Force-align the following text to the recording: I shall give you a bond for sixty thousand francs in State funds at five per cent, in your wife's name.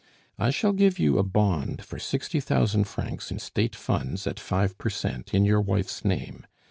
I 0.39 0.49
shall 0.49 0.71
give 0.73 0.97
you 0.97 1.19
a 1.19 1.23
bond 1.23 1.83
for 1.85 1.99
sixty 1.99 2.39
thousand 2.39 2.85
francs 2.85 3.29
in 3.29 3.37
State 3.37 3.75
funds 3.75 4.25
at 4.25 4.39
five 4.39 4.75
per 4.79 4.89
cent, 4.89 5.31
in 5.31 5.45
your 5.45 5.61
wife's 5.61 6.03
name. 6.03 6.47